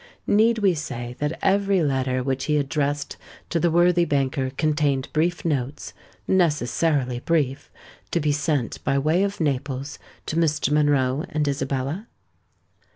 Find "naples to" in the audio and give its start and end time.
9.39-10.37